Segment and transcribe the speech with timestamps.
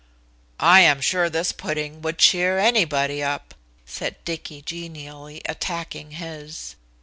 [0.59, 3.53] "I am sure this pudding would cheer anybody up,"
[3.85, 6.75] said Dicky genially, attacking his.